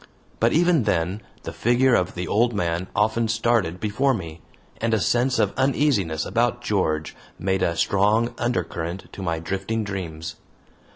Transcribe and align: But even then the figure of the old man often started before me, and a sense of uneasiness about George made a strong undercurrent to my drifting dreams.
But 0.39 0.51
even 0.51 0.85
then 0.85 1.21
the 1.43 1.53
figure 1.53 1.93
of 1.93 2.15
the 2.15 2.27
old 2.27 2.55
man 2.55 2.87
often 2.95 3.27
started 3.27 3.79
before 3.79 4.15
me, 4.15 4.41
and 4.77 4.95
a 4.95 4.99
sense 4.99 5.37
of 5.37 5.53
uneasiness 5.57 6.25
about 6.25 6.59
George 6.63 7.15
made 7.37 7.61
a 7.61 7.77
strong 7.77 8.33
undercurrent 8.39 9.13
to 9.13 9.21
my 9.21 9.37
drifting 9.37 9.83
dreams. 9.83 10.37